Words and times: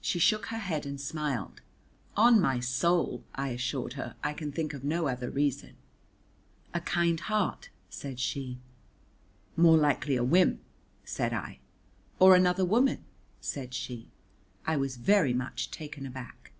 She 0.00 0.18
shook 0.18 0.46
her 0.46 0.58
head 0.58 0.84
and 0.84 1.00
smiled. 1.00 1.60
"On 2.16 2.40
my 2.40 2.58
soul," 2.58 3.22
I 3.32 3.50
assured 3.50 3.92
her, 3.92 4.16
"I 4.24 4.34
can 4.34 4.50
think 4.50 4.74
of 4.74 4.82
no 4.82 5.06
other 5.06 5.30
reason." 5.30 5.76
"A 6.74 6.80
kind 6.80 7.20
heart," 7.20 7.70
said 7.88 8.18
she. 8.18 8.58
"More 9.56 9.76
likely 9.78 10.16
a 10.16 10.24
whim," 10.24 10.58
said 11.04 11.32
I. 11.32 11.60
"Or 12.18 12.34
another 12.34 12.64
woman," 12.64 13.04
said 13.40 13.72
she. 13.72 14.08
I 14.66 14.76
was 14.76 14.96
very 14.96 15.32
much 15.32 15.70
taken 15.70 16.06
aback. 16.06 16.50